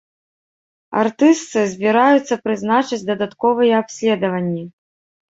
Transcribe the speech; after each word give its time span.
Артыстцы 1.01 1.65
збіраюцца 1.73 2.37
прызначыць 2.47 2.99
дадатковыя 3.11 3.73
абследаванні. 3.81 4.63